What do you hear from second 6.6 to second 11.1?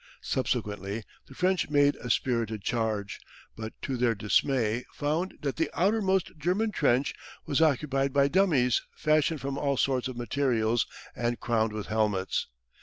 trench was occupied by dummies fashioned from all sorts of materials